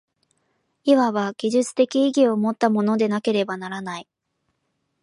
[0.83, 4.07] いわば技術的意義をもったものでなければならない。